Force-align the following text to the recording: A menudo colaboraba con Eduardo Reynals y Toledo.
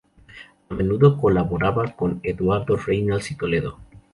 A 0.69 0.73
menudo 0.73 1.15
colaboraba 1.15 1.95
con 1.95 2.21
Eduardo 2.23 2.75
Reynals 2.75 3.29
y 3.29 3.37
Toledo. 3.37 3.77